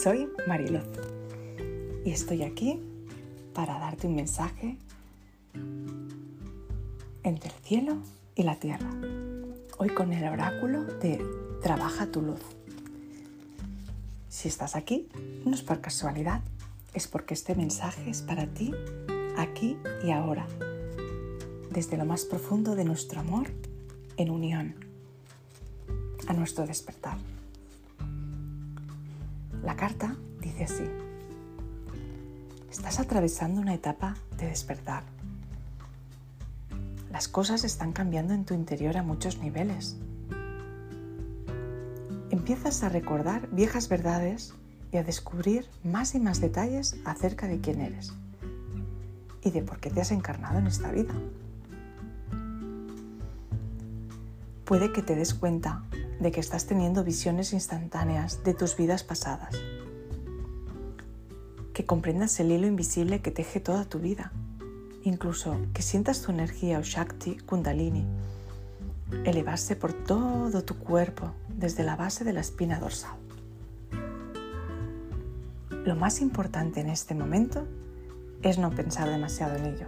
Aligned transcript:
Soy 0.00 0.28
Mariluz 0.46 0.86
y 2.04 2.12
estoy 2.12 2.44
aquí 2.44 2.80
para 3.52 3.80
darte 3.80 4.06
un 4.06 4.14
mensaje 4.14 4.76
entre 7.24 7.50
el 7.50 7.56
cielo 7.64 7.96
y 8.36 8.44
la 8.44 8.60
tierra. 8.60 8.88
Hoy 9.78 9.88
con 9.88 10.12
el 10.12 10.22
oráculo 10.28 10.84
de 10.84 11.20
Trabaja 11.60 12.12
tu 12.12 12.22
luz. 12.22 12.38
Si 14.28 14.46
estás 14.46 14.76
aquí, 14.76 15.08
no 15.44 15.52
es 15.52 15.62
por 15.62 15.80
casualidad, 15.80 16.40
es 16.94 17.08
porque 17.08 17.34
este 17.34 17.56
mensaje 17.56 18.08
es 18.08 18.22
para 18.22 18.46
ti, 18.46 18.70
aquí 19.36 19.78
y 20.04 20.12
ahora, 20.12 20.46
desde 21.72 21.96
lo 21.96 22.04
más 22.04 22.24
profundo 22.24 22.76
de 22.76 22.84
nuestro 22.84 23.18
amor 23.18 23.48
en 24.16 24.30
unión 24.30 24.76
a 26.28 26.34
nuestro 26.34 26.68
despertar. 26.68 27.18
La 29.62 29.76
carta 29.76 30.16
dice 30.40 30.64
así, 30.64 30.84
estás 32.70 32.98
atravesando 32.98 33.60
una 33.60 33.74
etapa 33.74 34.16
de 34.38 34.46
despertar. 34.46 35.04
Las 37.12 37.28
cosas 37.28 37.64
están 37.64 37.92
cambiando 37.92 38.32
en 38.32 38.46
tu 38.46 38.54
interior 38.54 38.96
a 38.96 39.02
muchos 39.02 39.38
niveles. 39.38 39.98
Empiezas 42.30 42.82
a 42.82 42.88
recordar 42.88 43.50
viejas 43.50 43.88
verdades 43.90 44.54
y 44.92 44.96
a 44.96 45.04
descubrir 45.04 45.66
más 45.84 46.14
y 46.14 46.20
más 46.20 46.40
detalles 46.40 46.96
acerca 47.04 47.46
de 47.46 47.60
quién 47.60 47.82
eres 47.82 48.14
y 49.42 49.50
de 49.50 49.62
por 49.62 49.78
qué 49.78 49.90
te 49.90 50.00
has 50.00 50.10
encarnado 50.10 50.58
en 50.58 50.68
esta 50.68 50.90
vida. 50.90 51.14
Puede 54.64 54.92
que 54.92 55.02
te 55.02 55.16
des 55.16 55.34
cuenta 55.34 55.84
de 56.20 56.30
que 56.30 56.40
estás 56.40 56.66
teniendo 56.66 57.02
visiones 57.02 57.52
instantáneas 57.52 58.44
de 58.44 58.54
tus 58.54 58.76
vidas 58.76 59.02
pasadas. 59.02 59.56
Que 61.72 61.86
comprendas 61.86 62.38
el 62.40 62.52
hilo 62.52 62.66
invisible 62.66 63.20
que 63.20 63.30
teje 63.30 63.58
toda 63.58 63.84
tu 63.86 63.98
vida. 63.98 64.32
Incluso 65.02 65.56
que 65.72 65.82
sientas 65.82 66.22
tu 66.22 66.30
energía 66.30 66.78
o 66.78 66.82
Shakti 66.82 67.38
Kundalini 67.38 68.04
elevarse 69.24 69.76
por 69.76 69.92
todo 69.92 70.62
tu 70.62 70.78
cuerpo 70.78 71.32
desde 71.48 71.82
la 71.82 71.96
base 71.96 72.24
de 72.24 72.32
la 72.32 72.40
espina 72.40 72.78
dorsal. 72.78 73.16
Lo 75.70 75.96
más 75.96 76.20
importante 76.20 76.80
en 76.80 76.90
este 76.90 77.14
momento 77.14 77.66
es 78.42 78.58
no 78.58 78.70
pensar 78.70 79.08
demasiado 79.08 79.56
en 79.56 79.66
ello 79.66 79.86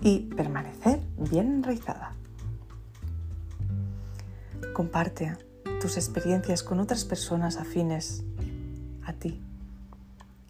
y 0.00 0.20
permanecer 0.34 1.00
bien 1.16 1.56
enraizada. 1.56 2.14
Comparte 4.74 5.36
tus 5.80 5.96
experiencias 5.96 6.62
con 6.62 6.80
otras 6.80 7.04
personas 7.04 7.56
afines 7.56 8.22
a 9.04 9.12
ti 9.12 9.40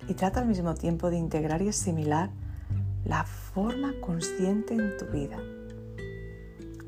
y 0.08 0.14
trata 0.14 0.41
al 0.41 0.47
mismo 0.47 0.75
tiempo 0.75 1.11
de 1.11 1.16
integrar 1.16 1.62
y 1.62 1.69
asimilar 1.69 2.31
la 3.05 3.25
forma 3.25 3.92
consciente 4.00 4.75
en 4.75 4.97
tu 4.98 5.06
vida. 5.06 5.38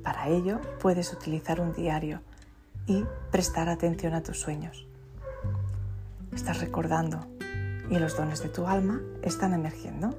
Para 0.03 0.29
ello 0.29 0.61
puedes 0.81 1.13
utilizar 1.13 1.61
un 1.61 1.73
diario 1.73 2.21
y 2.87 3.05
prestar 3.31 3.69
atención 3.69 4.15
a 4.15 4.23
tus 4.23 4.41
sueños. 4.41 4.87
Estás 6.35 6.61
recordando 6.61 7.27
y 7.91 7.99
los 7.99 8.17
dones 8.17 8.43
de 8.43 8.49
tu 8.49 8.67
alma 8.67 9.01
están 9.23 9.55
emergiendo. 9.55 10.17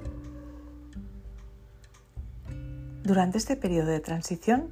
Durante 3.02 3.36
este 3.36 3.56
periodo 3.56 3.88
de 3.88 4.00
transición 4.00 4.70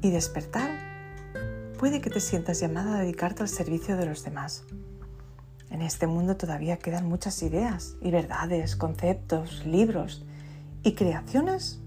y 0.00 0.10
despertar, 0.10 0.89
puede 1.80 2.02
que 2.02 2.10
te 2.10 2.20
sientas 2.20 2.60
llamada 2.60 2.96
a 2.96 3.00
dedicarte 3.00 3.42
al 3.42 3.48
servicio 3.48 3.96
de 3.96 4.04
los 4.04 4.22
demás. 4.22 4.64
En 5.70 5.80
este 5.80 6.06
mundo 6.06 6.36
todavía 6.36 6.78
quedan 6.78 7.08
muchas 7.08 7.42
ideas 7.42 7.96
y 8.02 8.10
verdades, 8.10 8.76
conceptos, 8.76 9.64
libros 9.64 10.26
y 10.82 10.92
creaciones 10.92 11.80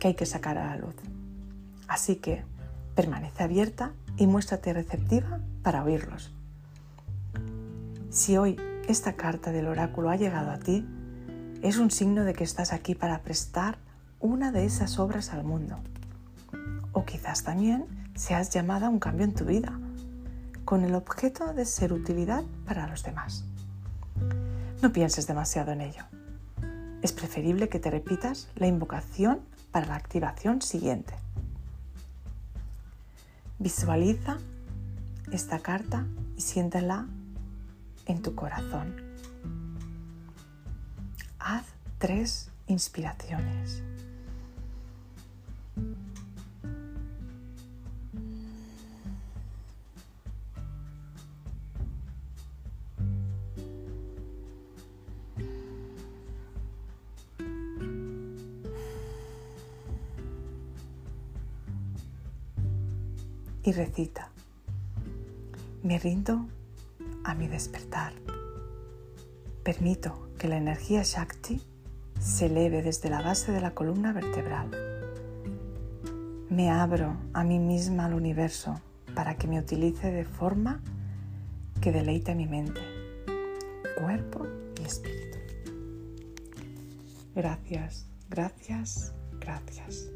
que 0.00 0.08
hay 0.08 0.14
que 0.14 0.24
sacar 0.24 0.56
a 0.56 0.68
la 0.68 0.76
luz. 0.78 0.94
Así 1.86 2.16
que 2.16 2.44
permanece 2.94 3.42
abierta 3.42 3.92
y 4.16 4.26
muéstrate 4.26 4.72
receptiva 4.72 5.38
para 5.62 5.84
oírlos. 5.84 6.32
Si 8.08 8.38
hoy 8.38 8.56
esta 8.88 9.16
carta 9.16 9.52
del 9.52 9.66
oráculo 9.66 10.08
ha 10.08 10.16
llegado 10.16 10.50
a 10.50 10.58
ti, 10.58 10.88
es 11.60 11.76
un 11.76 11.90
signo 11.90 12.24
de 12.24 12.32
que 12.32 12.44
estás 12.44 12.72
aquí 12.72 12.94
para 12.94 13.20
prestar 13.20 13.76
una 14.18 14.50
de 14.50 14.64
esas 14.64 14.98
obras 14.98 15.34
al 15.34 15.44
mundo. 15.44 15.76
O 16.92 17.04
quizás 17.04 17.42
también 17.42 18.05
seas 18.16 18.50
llamada 18.50 18.86
a 18.86 18.90
un 18.90 18.98
cambio 18.98 19.24
en 19.24 19.34
tu 19.34 19.44
vida, 19.44 19.78
con 20.64 20.84
el 20.84 20.94
objeto 20.94 21.52
de 21.52 21.64
ser 21.64 21.92
utilidad 21.92 22.42
para 22.66 22.88
los 22.88 23.04
demás. 23.04 23.44
No 24.82 24.92
pienses 24.92 25.26
demasiado 25.26 25.72
en 25.72 25.82
ello. 25.82 26.04
Es 27.02 27.12
preferible 27.12 27.68
que 27.68 27.78
te 27.78 27.90
repitas 27.90 28.48
la 28.56 28.66
invocación 28.66 29.40
para 29.70 29.86
la 29.86 29.94
activación 29.94 30.62
siguiente. 30.62 31.14
Visualiza 33.58 34.38
esta 35.30 35.60
carta 35.60 36.06
y 36.36 36.40
siéntela 36.40 37.06
en 38.06 38.22
tu 38.22 38.34
corazón. 38.34 38.96
Haz 41.38 41.64
tres 41.98 42.50
inspiraciones. 42.66 43.82
Y 63.66 63.72
recita, 63.72 64.30
me 65.82 65.98
rindo 65.98 66.46
a 67.24 67.34
mi 67.34 67.48
despertar. 67.48 68.12
Permito 69.64 70.30
que 70.38 70.46
la 70.46 70.56
energía 70.56 71.02
Shakti 71.02 71.60
se 72.20 72.46
eleve 72.46 72.82
desde 72.82 73.10
la 73.10 73.22
base 73.22 73.50
de 73.50 73.60
la 73.60 73.72
columna 73.72 74.12
vertebral. 74.12 74.70
Me 76.48 76.70
abro 76.70 77.16
a 77.32 77.42
mí 77.42 77.58
misma 77.58 78.04
al 78.04 78.14
universo 78.14 78.80
para 79.16 79.36
que 79.36 79.48
me 79.48 79.58
utilice 79.58 80.12
de 80.12 80.24
forma 80.24 80.80
que 81.80 81.90
deleite 81.90 82.36
mi 82.36 82.46
mente, 82.46 82.80
cuerpo 84.00 84.46
y 84.80 84.84
espíritu. 84.84 85.38
Gracias, 87.34 88.06
gracias, 88.30 89.12
gracias. 89.40 90.08